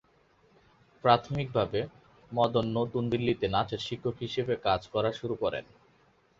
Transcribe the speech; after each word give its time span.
প্রাথমিকভাবে, 1.03 1.79
মদন 2.31 2.65
নতুন 2.77 3.03
দিল্লিতে 3.09 3.45
নাচের 3.47 3.81
শিক্ষক 3.87 4.15
হিসেবে 4.19 4.53
কাজ 4.67 4.81
করা 4.93 5.09
শুরু 5.11 5.35
করেন। 5.35 5.65